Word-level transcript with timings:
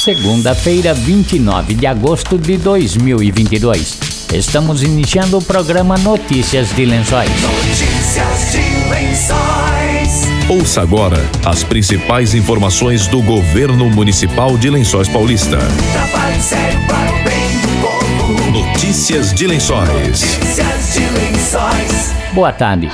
Segunda-feira, 0.00 0.94
29 0.94 1.74
de 1.74 1.86
agosto 1.86 2.38
de 2.38 2.56
2022. 2.56 3.98
Estamos 4.32 4.82
iniciando 4.82 5.36
o 5.36 5.42
programa 5.42 5.98
Notícias 5.98 6.74
de 6.74 6.86
Lençóis. 6.86 7.30
Notícias 7.42 8.50
de 8.50 8.88
Lençóis. 8.88 10.22
Ouça 10.48 10.80
agora 10.80 11.18
as 11.44 11.62
principais 11.62 12.34
informações 12.34 13.08
do 13.08 13.20
governo 13.20 13.90
municipal 13.90 14.56
de 14.56 14.70
Lençóis 14.70 15.06
Paulista. 15.06 15.58
Trabalho 15.92 16.40
sério 16.40 16.80
para 16.86 17.12
o 17.12 17.22
bem 17.22 17.60
do 17.60 17.68
povo. 17.82 18.50
Notícias 18.52 19.34
de 19.34 19.46
Lençóis. 19.46 19.90
Notícias 19.90 20.94
de 20.94 21.00
Lençóis. 21.00 22.14
Boa 22.32 22.52
tarde. 22.54 22.90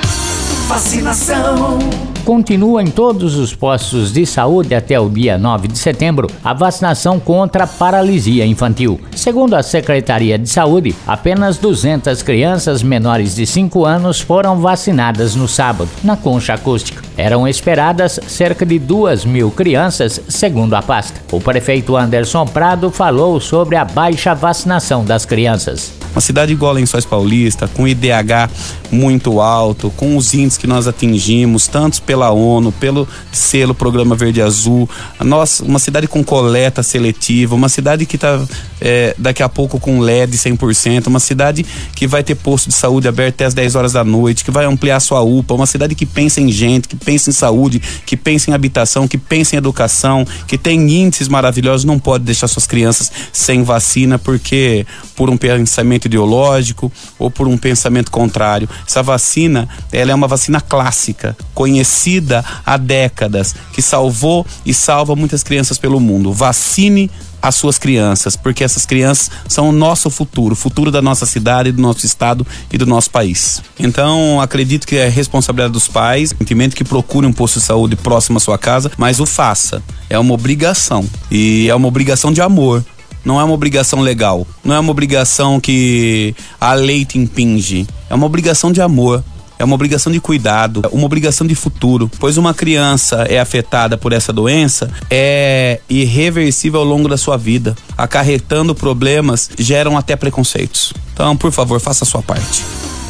Vacinação. 0.67 1.79
Continua 2.27 2.83
em 2.83 2.87
todos 2.87 3.37
os 3.37 3.55
postos 3.55 4.11
de 4.11 4.25
saúde 4.25 4.75
até 4.75 4.99
o 4.99 5.07
dia 5.07 5.37
9 5.37 5.69
de 5.69 5.77
setembro 5.77 6.29
a 6.43 6.53
vacinação 6.53 7.21
contra 7.21 7.63
a 7.63 7.67
paralisia 7.67 8.45
infantil. 8.45 8.99
Segundo 9.15 9.53
a 9.53 9.63
Secretaria 9.63 10.37
de 10.37 10.49
Saúde, 10.49 10.93
apenas 11.07 11.57
200 11.57 12.21
crianças 12.23 12.83
menores 12.83 13.33
de 13.33 13.45
5 13.45 13.85
anos 13.85 14.19
foram 14.19 14.59
vacinadas 14.59 15.35
no 15.35 15.47
sábado, 15.47 15.89
na 16.03 16.17
concha 16.17 16.53
acústica. 16.53 17.01
Eram 17.15 17.47
esperadas 17.47 18.19
cerca 18.27 18.65
de 18.65 18.77
2 18.77 19.23
mil 19.23 19.49
crianças, 19.49 20.19
segundo 20.27 20.73
a 20.73 20.81
pasta. 20.81 21.21
O 21.31 21.39
prefeito 21.39 21.95
Anderson 21.95 22.45
Prado 22.45 22.91
falou 22.91 23.39
sobre 23.39 23.77
a 23.77 23.85
baixa 23.85 24.35
vacinação 24.35 25.05
das 25.05 25.23
crianças. 25.25 25.96
Uma 26.17 26.21
cidade 26.21 26.51
igual 26.51 26.71
a 26.71 26.73
Lençóis 26.73 27.05
Paulista, 27.05 27.67
com 27.67 27.87
IDH 27.87 28.49
muito 28.91 29.39
alto, 29.39 29.91
com 29.91 30.17
os 30.17 30.33
índices 30.33 30.57
que 30.57 30.65
nós 30.65 30.87
atingimos, 30.87 31.67
tanto 31.67 32.01
pela 32.01 32.31
ONU, 32.31 32.71
pelo 32.71 33.07
selo 33.31 33.75
Programa 33.75 34.15
Verde 34.15 34.41
Azul, 34.41 34.89
nós, 35.19 35.59
uma 35.59 35.77
cidade 35.77 36.07
com 36.07 36.23
coleta 36.23 36.81
seletiva, 36.81 37.53
uma 37.53 37.69
cidade 37.69 38.03
que 38.07 38.15
está 38.15 38.43
é, 38.81 39.13
daqui 39.15 39.43
a 39.43 39.49
pouco 39.49 39.79
com 39.79 39.99
LED 39.99 40.35
100%, 40.37 41.05
uma 41.05 41.19
cidade 41.19 41.63
que 41.93 42.07
vai 42.07 42.23
ter 42.23 42.33
posto 42.33 42.69
de 42.69 42.73
saúde 42.73 43.07
aberto 43.07 43.35
até 43.35 43.45
as 43.45 43.53
10 43.53 43.75
horas 43.75 43.93
da 43.93 44.03
noite, 44.03 44.43
que 44.43 44.49
vai 44.49 44.65
ampliar 44.65 44.99
sua 44.99 45.21
UPA, 45.21 45.53
uma 45.53 45.67
cidade 45.67 45.93
que 45.93 46.05
pensa 46.05 46.41
em 46.41 46.51
gente, 46.51 46.87
que 46.87 46.95
pensa 46.95 47.29
em 47.29 47.33
saúde, 47.33 47.79
que 48.07 48.17
pensa 48.17 48.49
em 48.49 48.55
habitação, 48.55 49.07
que 49.07 49.19
pensa 49.19 49.55
em 49.55 49.59
educação, 49.59 50.25
que 50.47 50.57
tem 50.57 50.79
índices 50.89 51.27
maravilhosos, 51.27 51.85
não 51.85 51.99
pode 51.99 52.23
deixar 52.23 52.47
suas 52.47 52.65
crianças 52.65 53.11
sem 53.31 53.61
vacina 53.61 54.17
porque 54.17 54.83
por 55.15 55.29
um 55.29 55.37
pensamento 55.37 56.06
ideológico 56.07 56.91
ou 57.19 57.29
por 57.29 57.47
um 57.47 57.57
pensamento 57.57 58.11
contrário. 58.11 58.67
Essa 58.85 59.03
vacina, 59.03 59.69
ela 59.91 60.11
é 60.11 60.15
uma 60.15 60.27
vacina 60.27 60.59
clássica, 60.59 61.37
conhecida 61.53 62.43
há 62.65 62.77
décadas, 62.77 63.55
que 63.71 63.81
salvou 63.81 64.45
e 64.65 64.73
salva 64.73 65.15
muitas 65.15 65.43
crianças 65.43 65.77
pelo 65.77 65.99
mundo. 65.99 66.33
Vacine 66.33 67.09
as 67.41 67.55
suas 67.55 67.77
crianças, 67.77 68.35
porque 68.35 68.63
essas 68.63 68.85
crianças 68.85 69.31
são 69.47 69.69
o 69.69 69.71
nosso 69.71 70.09
futuro, 70.09 70.53
o 70.53 70.55
futuro 70.55 70.91
da 70.91 71.01
nossa 71.01 71.25
cidade, 71.25 71.71
do 71.71 71.81
nosso 71.81 72.05
estado 72.05 72.45
e 72.71 72.77
do 72.77 72.85
nosso 72.85 73.09
país. 73.09 73.61
Então, 73.79 74.41
acredito 74.41 74.87
que 74.87 74.95
é 74.95 75.07
responsabilidade 75.07 75.73
dos 75.73 75.87
pais, 75.87 76.31
entendimento 76.31 76.75
que 76.75 76.83
procure 76.83 77.27
um 77.27 77.33
posto 77.33 77.59
de 77.59 77.65
saúde 77.65 77.95
próximo 77.95 78.37
à 78.37 78.39
sua 78.39 78.57
casa, 78.57 78.91
mas 78.97 79.19
o 79.19 79.25
faça. 79.25 79.81
É 80.09 80.17
uma 80.17 80.33
obrigação 80.33 81.07
e 81.29 81.69
é 81.69 81.75
uma 81.75 81.87
obrigação 81.87 82.31
de 82.31 82.41
amor 82.41 82.83
não 83.27 83.41
é 83.41 83.43
uma 83.43 83.53
obrigação 83.53 83.99
legal, 83.99 84.47
não 84.63 84.73
é 84.73 84.79
uma 84.79 84.89
obrigação 84.89 85.59
que 85.59 86.33
a 86.61 86.73
lei 86.73 87.03
te 87.03 87.19
impinge, 87.19 87.85
é 88.09 88.15
uma 88.15 88.25
obrigação 88.25 88.71
de 88.71 88.81
amor. 88.81 89.21
É 89.59 89.63
uma 89.63 89.73
obrigação 89.73 90.13
de 90.13 90.19
cuidado, 90.19 90.83
uma 90.91 91.05
obrigação 91.07 91.47
de 91.47 91.55
futuro, 91.55 92.11
pois 92.19 92.37
uma 92.37 92.53
criança 92.53 93.23
é 93.27 93.39
afetada 93.39 93.97
por 93.97 94.13
essa 94.13 94.31
doença 94.31 94.87
é 95.09 95.79
irreversível 95.89 96.79
ao 96.79 96.85
longo 96.85 97.09
da 97.09 97.17
sua 97.17 97.37
vida, 97.37 97.75
acarretando 97.97 98.75
problemas, 98.75 99.49
geram 99.57 99.97
até 99.97 100.15
preconceitos. 100.15 100.93
Então, 101.11 101.35
por 101.35 101.51
favor, 101.51 101.79
faça 101.81 102.03
a 102.03 102.07
sua 102.07 102.21
parte. 102.21 102.63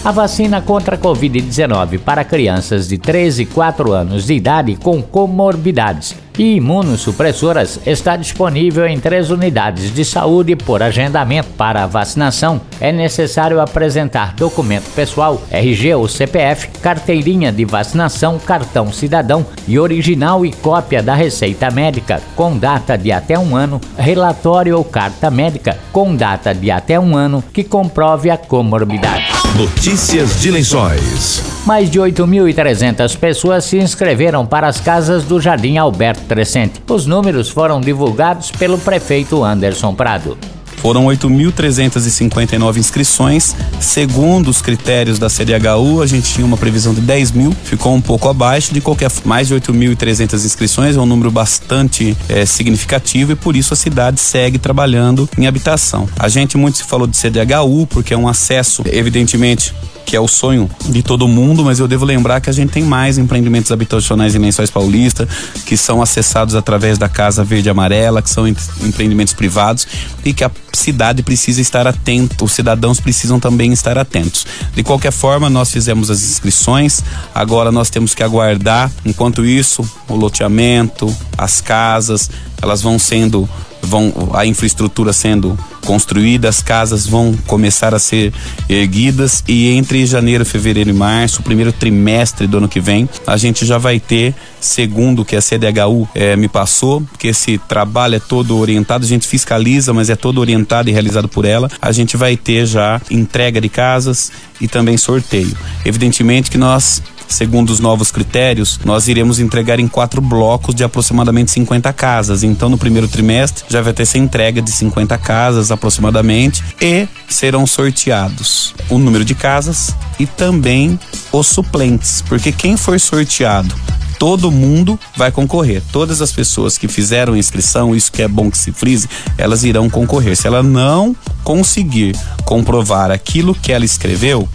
A 0.07 0.11
vacina 0.13 0.61
contra 0.61 0.95
a 0.95 0.97
Covid-19 0.97 1.99
para 1.99 2.23
crianças 2.23 2.87
de 2.87 2.97
13 2.97 3.43
e 3.43 3.45
4 3.45 3.91
anos 3.91 4.25
de 4.25 4.35
idade 4.35 4.77
com 4.77 5.01
comorbidades 5.01 6.15
e 6.37 6.55
imunossupressoras 6.55 7.79
está 7.85 8.15
disponível 8.15 8.87
em 8.87 8.99
três 8.99 9.31
unidades 9.31 9.93
de 9.93 10.05
saúde 10.05 10.55
por 10.55 10.81
agendamento. 10.81 11.49
Para 11.57 11.83
a 11.83 11.87
vacinação, 11.87 12.61
é 12.79 12.91
necessário 12.91 13.59
apresentar 13.59 14.33
documento 14.35 14.89
pessoal, 14.93 15.41
RG 15.51 15.95
ou 15.95 16.07
CPF, 16.07 16.67
carteirinha 16.81 17.51
de 17.51 17.65
vacinação, 17.65 18.39
cartão 18.39 18.93
cidadão 18.93 19.45
e 19.67 19.79
original 19.79 20.45
e 20.45 20.53
cópia 20.53 21.01
da 21.01 21.15
receita 21.15 21.69
médica 21.71 22.21
com 22.35 22.57
data 22.57 22.97
de 22.97 23.11
até 23.11 23.37
um 23.37 23.55
ano, 23.55 23.81
relatório 23.97 24.77
ou 24.77 24.85
carta 24.85 25.29
médica 25.31 25.77
com 25.91 26.15
data 26.15 26.53
de 26.53 26.69
até 26.71 26.99
um 26.99 27.15
ano 27.15 27.43
que 27.51 27.63
comprove 27.63 28.29
a 28.29 28.37
comorbidade. 28.37 29.36
Notícias 29.57 30.39
de 30.39 30.51
Lençóis. 30.51 31.41
Mais 31.65 31.89
de 31.89 31.99
8.300 31.99 33.17
pessoas 33.17 33.65
se 33.65 33.79
inscreveram 33.79 34.45
para 34.45 34.67
as 34.67 34.79
casas 34.79 35.23
do 35.23 35.41
Jardim 35.41 35.77
Alberto 35.77 36.21
Crescente. 36.25 36.79
Os 36.87 37.07
números 37.07 37.49
foram 37.49 37.81
divulgados 37.81 38.51
pelo 38.51 38.77
prefeito 38.77 39.43
Anderson 39.43 39.95
Prado. 39.95 40.37
Foram 40.77 41.05
8.359 41.05 42.77
inscrições. 42.77 43.55
Segundo 43.79 44.49
os 44.49 44.61
critérios 44.61 45.19
da 45.19 45.29
CDHU, 45.29 46.01
a 46.01 46.05
gente 46.05 46.33
tinha 46.33 46.45
uma 46.45 46.57
previsão 46.57 46.93
de 46.93 47.01
10 47.01 47.31
mil, 47.31 47.51
ficou 47.63 47.93
um 47.93 48.01
pouco 48.01 48.29
abaixo. 48.29 48.73
De 48.73 48.81
qualquer 48.81 49.11
mais 49.25 49.47
de 49.47 49.55
8.300 49.55 50.45
inscrições, 50.45 50.95
é 50.95 50.99
um 50.99 51.05
número 51.05 51.31
bastante 51.31 52.15
é, 52.29 52.45
significativo 52.45 53.31
e 53.31 53.35
por 53.35 53.55
isso 53.55 53.73
a 53.73 53.77
cidade 53.77 54.19
segue 54.19 54.57
trabalhando 54.57 55.29
em 55.37 55.47
habitação. 55.47 56.07
A 56.17 56.29
gente 56.29 56.57
muito 56.57 56.77
se 56.77 56.83
falou 56.83 57.07
de 57.07 57.17
CDHU, 57.17 57.87
porque 57.87 58.13
é 58.13 58.17
um 58.17 58.27
acesso, 58.27 58.83
evidentemente, 58.85 59.73
que 60.07 60.15
é 60.15 60.19
o 60.21 60.27
sonho 60.27 60.69
de 60.85 61.03
todo 61.03 61.27
mundo, 61.27 61.65
mas 61.65 61.79
eu 61.79 61.87
devo 61.87 62.05
lembrar 62.05 62.39
que 62.39 62.49
a 62.49 62.53
gente 62.53 62.71
tem 62.71 62.81
mais 62.81 63.17
empreendimentos 63.17 63.73
habitacionais 63.73 64.33
em 64.33 64.39
Lençóis 64.39 64.71
Paulista, 64.71 65.27
que 65.65 65.75
são 65.75 66.01
acessados 66.01 66.55
através 66.55 66.97
da 66.97 67.09
Casa 67.09 67.43
Verde 67.43 67.69
Amarela, 67.69 68.21
que 68.21 68.29
são 68.29 68.47
empreendimentos 68.47 69.33
privados 69.33 69.85
e 70.23 70.33
que 70.33 70.45
a 70.45 70.51
cidade 70.71 71.21
precisa 71.21 71.59
estar 71.59 71.85
atento, 71.85 72.45
os 72.45 72.53
cidadãos 72.53 73.01
precisam 73.01 73.37
também 73.37 73.73
estar 73.73 73.97
atentos. 73.97 74.47
De 74.73 74.81
qualquer 74.81 75.11
forma, 75.11 75.49
nós 75.49 75.69
fizemos 75.69 76.09
as 76.09 76.23
inscrições, 76.23 77.03
agora 77.35 77.69
nós 77.69 77.89
temos 77.89 78.15
que 78.15 78.23
aguardar, 78.23 78.89
enquanto 79.05 79.45
isso, 79.45 79.85
o 80.07 80.15
loteamento, 80.15 81.13
as 81.37 81.59
casas, 81.59 82.29
elas 82.61 82.81
vão 82.81 82.97
sendo 82.97 83.47
vão 83.87 84.13
a 84.33 84.45
infraestrutura 84.45 85.13
sendo 85.13 85.57
construída, 85.85 86.49
as 86.49 86.61
casas 86.61 87.07
vão 87.07 87.33
começar 87.47 87.95
a 87.95 87.99
ser 87.99 88.33
erguidas 88.67 89.43
e 89.47 89.69
entre 89.69 90.05
janeiro, 90.05 90.45
fevereiro 90.45 90.89
e 90.89 90.93
março, 90.93 91.41
primeiro 91.41 91.71
trimestre 91.71 92.45
do 92.45 92.57
ano 92.57 92.67
que 92.67 92.81
vem, 92.81 93.07
a 93.25 93.37
gente 93.37 93.65
já 93.65 93.77
vai 93.77 93.99
ter, 93.99 94.35
segundo 94.59 95.21
o 95.21 95.25
que 95.25 95.35
a 95.35 95.41
CDHU 95.41 96.07
eh, 96.13 96.35
me 96.35 96.49
passou, 96.49 97.01
que 97.17 97.29
esse 97.29 97.57
trabalho 97.57 98.15
é 98.15 98.19
todo 98.19 98.57
orientado, 98.57 99.05
a 99.05 99.07
gente 99.07 99.25
fiscaliza, 99.25 99.93
mas 99.93 100.09
é 100.09 100.15
todo 100.15 100.39
orientado 100.39 100.89
e 100.89 100.91
realizado 100.91 101.29
por 101.29 101.45
ela, 101.45 101.71
a 101.81 101.91
gente 101.91 102.17
vai 102.17 102.35
ter 102.35 102.65
já 102.65 103.01
entrega 103.09 103.61
de 103.61 103.69
casas 103.69 104.31
e 104.59 104.67
também 104.67 104.97
sorteio. 104.97 105.55
Evidentemente 105.85 106.51
que 106.51 106.57
nós 106.57 107.01
Segundo 107.27 107.69
os 107.69 107.79
novos 107.79 108.11
critérios, 108.11 108.79
nós 108.85 109.07
iremos 109.07 109.39
entregar 109.39 109.79
em 109.79 109.87
quatro 109.87 110.21
blocos 110.21 110.73
de 110.73 110.83
aproximadamente 110.83 111.51
50 111.51 111.91
casas. 111.93 112.43
Então, 112.43 112.69
no 112.69 112.77
primeiro 112.77 113.07
trimestre, 113.07 113.65
já 113.69 113.81
vai 113.81 113.93
ter 113.93 114.03
essa 114.03 114.17
entrega 114.17 114.61
de 114.61 114.71
50 114.71 115.17
casas 115.17 115.71
aproximadamente 115.71 116.63
e 116.81 117.07
serão 117.27 117.67
sorteados 117.67 118.73
o 118.89 118.97
número 118.97 119.25
de 119.25 119.35
casas 119.35 119.95
e 120.19 120.25
também 120.25 120.99
os 121.31 121.47
suplentes, 121.47 122.23
porque 122.27 122.51
quem 122.51 122.77
for 122.77 122.99
sorteado 122.99 123.75
todo 124.17 124.51
mundo 124.51 124.99
vai 125.15 125.31
concorrer. 125.31 125.81
Todas 125.91 126.21
as 126.21 126.31
pessoas 126.31 126.77
que 126.77 126.87
fizeram 126.87 127.35
inscrição, 127.35 127.95
isso 127.95 128.11
que 128.11 128.21
é 128.21 128.27
bom 128.27 128.49
que 128.49 128.57
se 128.57 128.71
frise, 128.71 129.07
elas 129.37 129.63
irão 129.63 129.89
concorrer. 129.89 130.35
Se 130.35 130.47
ela 130.47 130.63
não 130.63 131.15
conseguir 131.43 132.15
comprovar 132.43 133.11
aquilo 133.11 133.53
que 133.53 133.71
ela 133.71 133.85
escreveu, 133.85 134.47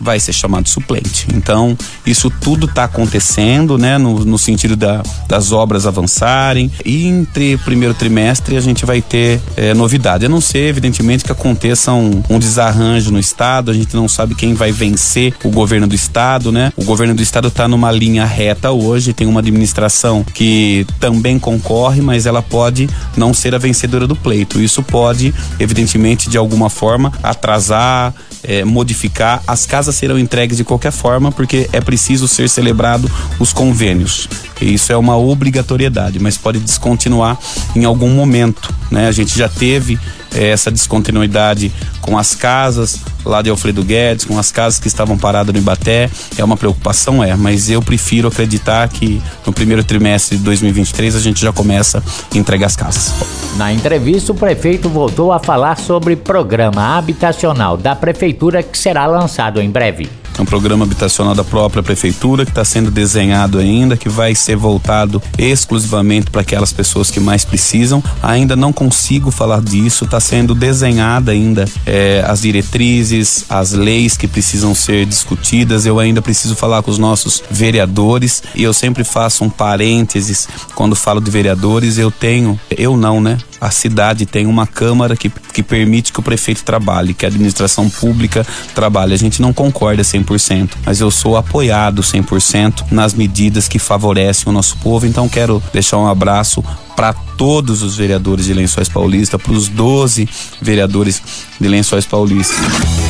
vai 0.00 0.20
ser 0.20 0.32
chamado 0.32 0.68
suplente. 0.68 1.26
Então, 1.34 1.76
isso 2.04 2.30
tudo 2.30 2.66
está 2.66 2.84
acontecendo, 2.84 3.78
né, 3.78 3.98
no, 3.98 4.24
no 4.24 4.38
sentido 4.38 4.76
da, 4.76 5.02
das 5.28 5.52
obras 5.52 5.86
avançarem. 5.86 6.70
E 6.84 7.06
entre 7.06 7.56
primeiro 7.58 7.94
trimestre 7.94 8.56
a 8.56 8.60
gente 8.60 8.84
vai 8.84 9.00
ter 9.00 9.40
é, 9.56 9.74
novidade. 9.74 10.26
A 10.26 10.28
não 10.28 10.40
ser, 10.40 10.68
evidentemente, 10.68 11.24
que 11.24 11.32
aconteça 11.32 11.92
um, 11.92 12.22
um, 12.28 12.38
desarranjo 12.38 13.10
no 13.10 13.18
Estado, 13.18 13.70
a 13.70 13.74
gente 13.74 13.94
não 13.94 14.08
sabe 14.08 14.34
quem 14.34 14.54
vai 14.54 14.72
vencer 14.72 15.34
o 15.44 15.50
governo 15.50 15.86
do 15.86 15.94
Estado, 15.94 16.52
né? 16.52 16.72
O 16.76 16.84
governo 16.84 17.14
do 17.14 17.22
Estado 17.22 17.48
está 17.48 17.66
numa 17.68 17.90
linha 17.90 18.24
reta 18.24 18.70
hoje, 18.70 19.12
tem 19.12 19.26
uma 19.26 19.40
administração 19.40 20.24
que 20.34 20.86
também 21.00 21.38
concorre, 21.38 22.00
mas 22.00 22.26
ela 22.26 22.42
pode 22.42 22.88
não 23.16 23.32
ser 23.32 23.54
a 23.54 23.58
vencedora 23.58 24.06
do 24.06 24.16
pleito. 24.16 24.60
Isso 24.60 24.82
pode, 24.82 25.34
evidentemente, 25.58 26.28
de 26.28 26.38
alguma 26.38 26.68
forma, 26.70 27.12
atrasar, 27.22 28.14
é, 28.42 28.64
modificar. 28.64 29.42
As 29.46 29.66
casas 29.66 29.85
serão 29.92 30.18
entregues 30.18 30.56
de 30.56 30.64
qualquer 30.64 30.92
forma, 30.92 31.30
porque 31.30 31.68
é 31.72 31.80
preciso 31.80 32.26
ser 32.26 32.48
celebrado 32.48 33.10
os 33.38 33.52
convênios. 33.52 34.28
E 34.60 34.74
isso 34.74 34.92
é 34.92 34.96
uma 34.96 35.16
obrigatoriedade, 35.16 36.18
mas 36.18 36.36
pode 36.36 36.58
descontinuar 36.58 37.38
em 37.74 37.84
algum 37.84 38.10
momento 38.10 38.74
né? 38.90 39.08
A 39.08 39.12
gente 39.12 39.36
já 39.36 39.48
teve 39.48 39.98
é, 40.36 40.48
essa 40.48 40.70
descontinuidade 40.70 41.72
com 42.00 42.16
as 42.16 42.34
casas 42.34 43.00
lá 43.24 43.42
de 43.42 43.50
Alfredo 43.50 43.82
Guedes, 43.82 44.24
com 44.24 44.38
as 44.38 44.52
casas 44.52 44.78
que 44.78 44.86
estavam 44.86 45.18
paradas 45.18 45.52
no 45.52 45.60
Ibaté. 45.60 46.08
É 46.38 46.44
uma 46.44 46.56
preocupação, 46.56 47.22
é, 47.24 47.34
mas 47.34 47.68
eu 47.68 47.82
prefiro 47.82 48.28
acreditar 48.28 48.88
que 48.88 49.20
no 49.44 49.52
primeiro 49.52 49.82
trimestre 49.82 50.36
de 50.36 50.44
2023 50.44 51.16
a 51.16 51.20
gente 51.20 51.40
já 51.40 51.52
começa 51.52 52.02
a 52.32 52.38
entregar 52.38 52.66
as 52.66 52.76
casas. 52.76 53.12
Na 53.56 53.72
entrevista, 53.72 54.32
o 54.32 54.34
prefeito 54.34 54.88
voltou 54.88 55.32
a 55.32 55.38
falar 55.38 55.76
sobre 55.78 56.14
programa 56.14 56.96
habitacional 56.96 57.76
da 57.76 57.96
prefeitura 57.96 58.62
que 58.62 58.78
será 58.78 59.06
lançado 59.06 59.60
em 59.60 59.70
breve. 59.70 60.08
É 60.38 60.42
um 60.42 60.44
programa 60.44 60.84
habitacional 60.84 61.34
da 61.34 61.42
própria 61.42 61.82
prefeitura 61.82 62.44
que 62.44 62.50
está 62.50 62.64
sendo 62.64 62.90
desenhado 62.90 63.58
ainda, 63.58 63.96
que 63.96 64.08
vai 64.08 64.34
ser 64.34 64.56
voltado 64.56 65.22
exclusivamente 65.38 66.30
para 66.30 66.42
aquelas 66.42 66.72
pessoas 66.72 67.10
que 67.10 67.18
mais 67.18 67.44
precisam. 67.44 68.02
Ainda 68.22 68.54
não 68.54 68.72
consigo 68.72 69.30
falar 69.30 69.62
disso, 69.62 70.04
está 70.04 70.20
sendo 70.20 70.54
desenhada 70.54 71.32
ainda 71.32 71.64
é, 71.86 72.22
as 72.26 72.42
diretrizes, 72.42 73.46
as 73.48 73.72
leis 73.72 74.16
que 74.16 74.28
precisam 74.28 74.74
ser 74.74 75.06
discutidas. 75.06 75.86
Eu 75.86 75.98
ainda 75.98 76.20
preciso 76.20 76.54
falar 76.54 76.82
com 76.82 76.90
os 76.90 76.98
nossos 76.98 77.42
vereadores 77.50 78.42
e 78.54 78.62
eu 78.62 78.74
sempre 78.74 79.04
faço 79.04 79.42
um 79.42 79.48
parênteses 79.48 80.48
quando 80.74 80.94
falo 80.94 81.20
de 81.20 81.30
vereadores. 81.30 81.96
Eu 81.96 82.10
tenho, 82.10 82.60
eu 82.76 82.96
não, 82.96 83.20
né? 83.20 83.38
A 83.60 83.70
cidade 83.70 84.26
tem 84.26 84.46
uma 84.46 84.66
Câmara 84.66 85.16
que, 85.16 85.30
que 85.30 85.62
permite 85.62 86.12
que 86.12 86.20
o 86.20 86.22
prefeito 86.22 86.62
trabalhe, 86.62 87.14
que 87.14 87.24
a 87.24 87.28
administração 87.28 87.88
pública 87.88 88.46
trabalhe. 88.74 89.14
A 89.14 89.18
gente 89.18 89.40
não 89.40 89.52
concorda 89.52 90.02
100%, 90.02 90.70
mas 90.84 91.00
eu 91.00 91.10
sou 91.10 91.36
apoiado 91.36 92.02
100% 92.02 92.84
nas 92.90 93.14
medidas 93.14 93.68
que 93.68 93.78
favorecem 93.78 94.48
o 94.48 94.52
nosso 94.52 94.76
povo. 94.78 95.06
Então 95.06 95.28
quero 95.28 95.62
deixar 95.72 95.98
um 95.98 96.06
abraço 96.06 96.62
para 96.94 97.12
todos 97.12 97.82
os 97.82 97.96
vereadores 97.96 98.46
de 98.46 98.54
Lençóis 98.54 98.88
Paulista, 98.88 99.38
para 99.38 99.52
os 99.52 99.68
12 99.68 100.28
vereadores 100.60 101.22
de 101.60 101.68
Lençóis 101.68 102.06
Paulista. 102.06 102.54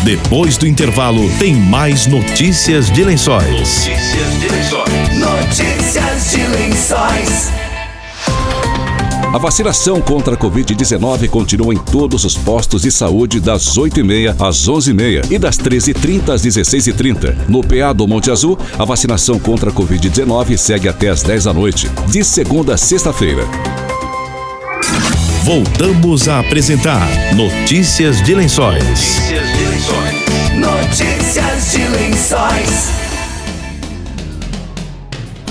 Depois 0.03 0.57
do 0.57 0.67
intervalo, 0.67 1.29
tem 1.39 1.55
mais 1.55 2.07
notícias 2.07 2.91
de 2.91 3.05
Lençóis. 3.05 3.49
Notícias 3.49 4.41
de 4.41 4.49
Lençóis. 4.49 5.19
Notícias 5.19 6.31
de 6.31 6.47
Lençóis. 6.49 7.66
A 9.33 9.39
vacinação 9.39 10.01
contra 10.01 10.35
a 10.35 10.37
Covid-19 10.37 11.29
continua 11.29 11.75
em 11.75 11.77
todos 11.77 12.25
os 12.25 12.37
postos 12.37 12.83
de 12.83 12.91
saúde 12.91 13.41
das 13.41 13.77
8h30 13.77 14.35
às 14.41 14.69
11h30 14.69 15.31
e 15.31 15.39
das 15.39 15.59
13h30 15.59 16.31
às 16.31 16.43
16h30. 16.43 17.37
No 17.49 17.61
PA 17.61 17.93
do 17.93 18.07
Monte 18.07 18.31
Azul, 18.31 18.59
a 18.79 18.85
vacinação 18.85 19.39
contra 19.39 19.71
a 19.71 19.73
Covid-19 19.73 20.57
segue 20.57 20.89
até 20.89 21.09
às 21.09 21.23
10 21.23 21.45
da 21.45 21.53
noite, 21.53 21.91
de 22.09 22.25
segunda 22.25 22.75
a 22.75 22.77
sexta-feira. 22.79 23.45
Voltamos 25.45 26.29
a 26.29 26.41
apresentar 26.41 27.07
Notícias 27.35 28.23
de 28.23 28.35
Lençóis. 28.35 28.83
Notícias 28.83 29.53
de 29.53 29.65
Lençóis. 29.67 30.27
Notícias 30.59 31.73
de 31.73 31.89
Lençóis. 31.89 32.96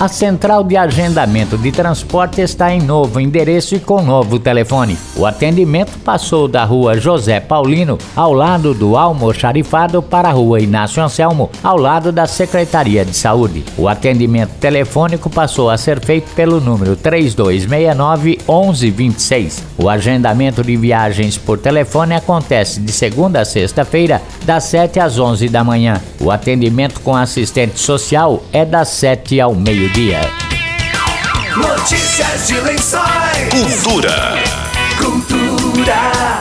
A 0.06 0.08
central 0.08 0.64
de 0.64 0.78
agendamento 0.78 1.58
de 1.58 1.72
transporte 1.72 2.40
está 2.40 2.72
em 2.72 2.80
novo 2.80 3.20
endereço 3.20 3.74
e 3.74 3.80
com 3.80 4.04
novo 4.04 4.38
telefone. 4.38 4.96
O 5.16 5.26
atendimento 5.26 5.98
passou 5.98 6.48
da 6.48 6.64
rua 6.64 7.00
José 7.00 7.40
Paulino, 7.40 7.98
ao 8.16 8.32
lado 8.32 8.72
do 8.76 8.96
Almoxarifado, 8.96 10.04
para 10.04 10.30
a 10.30 10.32
rua 10.32 10.60
Inácio 10.60 11.02
Anselmo, 11.02 11.50
ao 11.64 11.76
lado 11.76 12.12
da 12.12 12.28
Secretaria 12.28 13.04
de 13.04 13.16
Saúde. 13.16 13.66
O 13.76 13.88
atendimento 13.88 14.52
telefônico 14.60 15.28
passou 15.28 15.72
a 15.72 15.78
ser 15.78 16.00
feito 16.00 16.32
pelo 16.36 16.62
número 16.62 16.96
3269 16.96 18.38
1126. 18.48 19.64
O 19.76 19.90
agendamento 19.90 20.64
de 20.64 20.78
viagens 20.78 21.36
por 21.36 21.58
telefone 21.58 22.14
acontece 22.14 22.80
de 22.80 22.92
segunda 22.92 23.42
a 23.42 23.46
sexta-feira, 23.46 24.22
das 24.44 24.66
7 24.66 25.00
às 25.00 25.18
11 25.18 25.50
da 25.50 25.64
manhã. 25.64 26.00
O 26.22 26.30
atendimento 26.30 27.02
com 27.02 27.16
assistente 27.16 27.80
social 27.80 28.44
é 28.54 28.64
das 28.64 28.90
7 28.90 29.42
ao 29.42 29.56
meio-dia. 29.56 29.95
Notícias 31.56 32.48
de 32.48 32.60
Lençóis. 32.60 33.50
Cultura. 33.50 34.34
Cultura. 34.98 36.40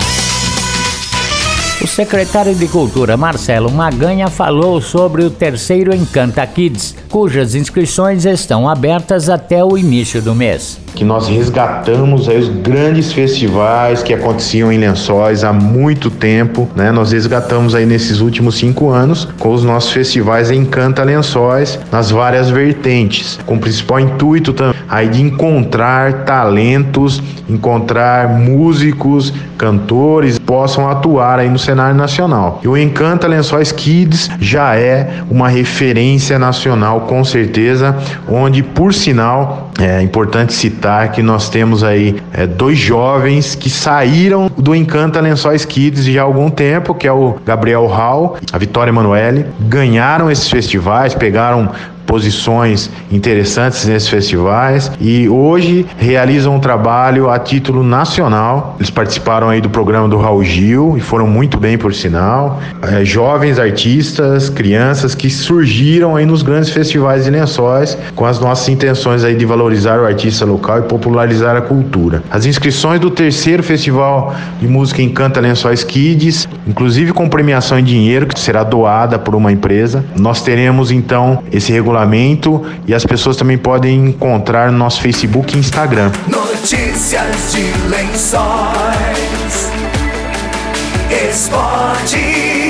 O 1.81 1.87
secretário 1.87 2.53
de 2.53 2.67
Cultura, 2.67 3.17
Marcelo 3.17 3.71
Maganha, 3.71 4.27
falou 4.27 4.81
sobre 4.81 5.23
o 5.23 5.31
terceiro 5.31 5.95
Encanta 5.95 6.45
Kids, 6.45 6.97
cujas 7.09 7.55
inscrições 7.55 8.25
estão 8.25 8.69
abertas 8.69 9.29
até 9.29 9.65
o 9.65 9.79
início 9.79 10.21
do 10.21 10.35
mês. 10.35 10.84
Que 10.95 11.05
nós 11.05 11.29
resgatamos 11.29 12.29
aí 12.29 12.39
os 12.39 12.49
grandes 12.49 13.13
festivais 13.13 14.03
que 14.03 14.15
aconteciam 14.15 14.73
em 14.73 14.79
Lençóis 14.79 15.45
há 15.45 15.53
muito 15.53 16.11
tempo, 16.11 16.69
né? 16.75 16.93
Nós 16.93 17.13
resgatamos 17.13 17.75
aí 17.75 17.85
nesses 17.85 18.21
últimos 18.21 18.57
cinco 18.57 18.91
anos 18.91 19.29
com 19.39 19.53
os 19.53 19.65
nossos 19.65 19.93
festivais 19.93 20.51
Encanta 20.51 21.03
Lençóis 21.03 21.79
nas 21.91 22.11
várias 22.11 22.51
vertentes, 22.51 23.39
com 23.45 23.57
o 23.57 23.59
principal 23.59 24.01
intuito 24.01 24.53
também 24.53 24.75
aí 24.89 25.09
de 25.09 25.23
encontrar 25.23 26.25
talentos, 26.25 27.23
encontrar 27.49 28.29
músicos, 28.29 29.33
cantores 29.59 30.39
possam 30.39 30.89
atuar 30.89 31.39
aí 31.39 31.49
no 31.49 31.59
cenário 31.59 31.97
nacional. 31.97 32.61
E 32.63 32.69
o 32.69 32.77
Encanta 32.77 33.27
Lençóis 33.27 33.73
Kids 33.73 34.31
já 34.41 34.77
é 34.77 35.23
uma 35.31 35.49
referência 35.49 36.39
nacional 36.39 37.03
com 37.03 37.25
certeza, 37.25 37.97
onde 38.29 38.63
por 38.63 38.93
sinal 38.93 39.64
é 39.81 40.01
importante 40.01 40.53
citar 40.53 41.11
que 41.11 41.23
nós 41.23 41.49
temos 41.49 41.83
aí 41.83 42.23
é, 42.33 42.47
dois 42.47 42.79
jovens 42.79 43.55
que 43.55 43.69
saíram 43.69 44.51
do 44.57 44.75
Encanta 44.75 45.21
Lençóis 45.21 45.65
Kids 45.65 46.05
já 46.05 46.23
há 46.23 46.25
algum 46.25 46.49
tempo, 46.49 46.95
que 46.95 47.07
é 47.07 47.13
o 47.13 47.37
Gabriel 47.45 47.87
Hall, 47.87 48.37
a 48.53 48.59
Vitória 48.59 48.91
Emanuele, 48.91 49.47
ganharam 49.61 50.31
esses 50.31 50.49
festivais, 50.49 51.15
pegaram 51.15 51.71
posições 52.07 52.91
interessantes 53.11 53.87
nesses 53.87 54.09
festivais 54.09 54.91
e 55.01 55.29
hoje 55.29 55.87
realizam 55.97 56.57
um 56.57 56.61
trabalho 56.61 57.31
a 57.31 57.39
título 57.39 57.83
nacional. 57.83 58.77
Eles 58.79 58.91
participaram 58.91 59.49
aí 59.49 59.61
do 59.61 59.71
programa 59.71 60.09
do 60.09 60.17
Raul 60.19 60.45
Gil 60.45 60.97
e 60.97 61.01
foram 61.01 61.27
muito 61.27 61.59
bem 61.59 61.77
por 61.77 61.95
sinal. 61.95 62.61
É, 62.83 63.05
jovens 63.05 63.59
artistas, 63.59 64.49
crianças 64.49 65.15
que 65.15 65.31
surgiram 65.31 66.17
aí 66.17 66.27
nos 66.27 66.43
grandes 66.43 66.71
festivais 66.71 67.25
de 67.25 67.31
lençóis 67.31 67.97
com 68.15 68.27
as 68.27 68.39
nossas 68.39 68.69
intenções 68.69 69.25
aí 69.25 69.35
de 69.35 69.45
valorizar 69.45 69.99
o 69.99 70.05
artista 70.05 70.45
local 70.45 70.81
e 70.81 70.83
popularizar 70.83 71.57
a 71.57 71.63
cultura. 71.63 72.23
As 72.31 72.47
inscrições 72.47 73.01
do 73.01 73.11
terceiro 73.11 73.63
festival 73.63 74.35
de 74.61 74.69
música 74.69 75.03
Encanta 75.03 75.41
Lençóis 75.41 75.83
Kids, 75.83 76.49
inclusive 76.67 77.13
com 77.13 77.29
premiação 77.29 77.79
em 77.79 77.85
dinheiro 77.85 78.27
que 78.27 78.39
será 78.39 78.63
doada 78.63 79.19
por 79.19 79.35
uma 79.35 79.51
empresa. 79.51 80.05
Nós 80.19 80.43
teremos 80.43 80.91
então 80.91 81.43
esse 81.51 81.73
regulamento 81.73 81.94
e 82.87 82.95
as 82.95 83.05
pessoas 83.05 83.37
também 83.37 83.59
podem 83.59 84.09
encontrar 84.09 84.71
no 84.73 84.79
nosso 84.79 85.01
Facebook 85.01 85.55
e 85.55 85.59
Instagram. 85.59 86.11
Notícias 86.29 87.53
de 87.53 87.89
Lençóis. 87.89 89.71
Esportes. 91.31 92.65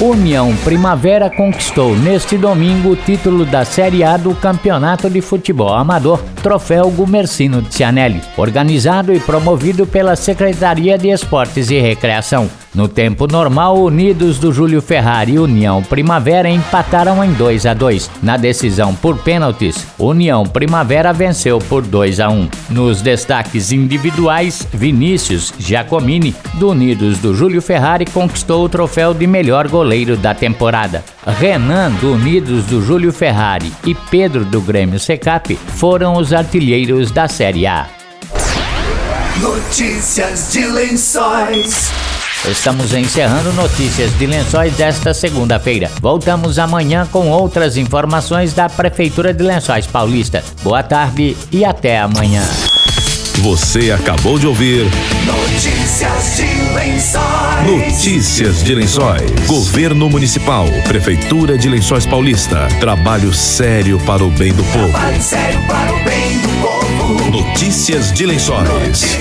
União 0.00 0.52
Primavera 0.64 1.30
conquistou 1.30 1.94
neste 1.96 2.36
domingo 2.36 2.90
o 2.90 2.96
título 2.96 3.44
da 3.44 3.64
Série 3.64 4.02
A 4.02 4.16
do 4.16 4.34
Campeonato 4.34 5.08
de 5.08 5.20
Futebol 5.20 5.72
Amador, 5.72 6.20
Troféu 6.42 6.90
Gumercino 6.90 7.62
de 7.62 7.72
Cianelli, 7.72 8.20
organizado 8.36 9.12
e 9.12 9.20
promovido 9.20 9.86
pela 9.86 10.16
Secretaria 10.16 10.98
de 10.98 11.08
Esportes 11.08 11.70
e 11.70 11.78
Recreação. 11.78 12.50
No 12.74 12.88
tempo 12.88 13.26
normal, 13.26 13.76
Unidos 13.82 14.38
do 14.38 14.50
Júlio 14.50 14.80
Ferrari 14.80 15.32
e 15.32 15.38
União 15.38 15.82
Primavera 15.82 16.48
empataram 16.48 17.22
em 17.22 17.30
2 17.34 17.66
a 17.66 17.74
2. 17.74 18.10
Na 18.22 18.38
decisão 18.38 18.94
por 18.94 19.18
pênaltis, 19.18 19.86
União 19.98 20.44
Primavera 20.44 21.12
venceu 21.12 21.58
por 21.58 21.82
2 21.82 22.18
a 22.18 22.30
1. 22.30 22.48
Nos 22.70 23.02
destaques 23.02 23.72
individuais, 23.72 24.66
Vinícius 24.72 25.52
Giacomini, 25.58 26.34
do 26.54 26.70
Unidos 26.70 27.18
do 27.18 27.34
Júlio 27.34 27.60
Ferrari, 27.60 28.06
conquistou 28.06 28.64
o 28.64 28.68
troféu 28.70 29.12
de 29.12 29.26
melhor 29.26 29.68
goleiro 29.68 30.16
da 30.16 30.34
temporada. 30.34 31.04
Renan, 31.26 31.90
do 32.00 32.14
Unidos 32.14 32.64
do 32.64 32.82
Júlio 32.82 33.12
Ferrari, 33.12 33.70
e 33.84 33.94
Pedro, 33.94 34.46
do 34.46 34.62
Grêmio 34.62 34.98
Secap, 34.98 35.54
foram 35.76 36.16
os 36.16 36.32
artilheiros 36.32 37.10
da 37.10 37.28
Série 37.28 37.66
A. 37.66 37.86
Notícias 39.42 40.52
de 40.52 40.66
Lençóis. 40.66 42.11
Estamos 42.48 42.92
encerrando 42.92 43.52
notícias 43.52 44.18
de 44.18 44.26
Lençóis 44.26 44.74
desta 44.74 45.14
segunda-feira. 45.14 45.88
Voltamos 46.00 46.58
amanhã 46.58 47.06
com 47.10 47.30
outras 47.30 47.76
informações 47.76 48.52
da 48.52 48.68
Prefeitura 48.68 49.32
de 49.32 49.44
Lençóis 49.44 49.86
Paulista. 49.86 50.42
Boa 50.60 50.82
tarde 50.82 51.36
e 51.52 51.64
até 51.64 52.00
amanhã. 52.00 52.42
Você 53.42 53.92
acabou 53.92 54.40
de 54.40 54.46
ouvir 54.48 54.86
Notícias 55.24 56.36
de 56.36 56.74
Lençóis. 56.74 57.64
Notícias 57.64 58.64
de 58.64 58.74
Lençóis. 58.74 59.30
Governo 59.46 60.10
Municipal, 60.10 60.66
Prefeitura 60.88 61.56
de 61.56 61.68
Lençóis 61.68 62.06
Paulista. 62.06 62.66
Trabalho 62.80 63.32
sério 63.32 64.00
para 64.00 64.24
o 64.24 64.30
bem 64.30 64.52
do 64.52 64.64
povo. 64.64 64.90
Trabalho 64.90 65.22
sério 65.22 65.60
para 65.68 65.92
o 65.92 66.04
bem 66.04 66.38
do 66.38 66.48
povo. 66.60 67.30
Notícias 67.30 68.12
de 68.12 68.26
Lençóis. 68.26 69.16